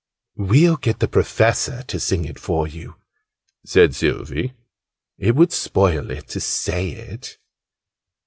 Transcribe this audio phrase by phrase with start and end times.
[0.37, 2.95] "We'll get the Professor to sing it for you,"
[3.63, 4.55] said Sylvie.
[5.19, 7.37] "It would spoil it to say it."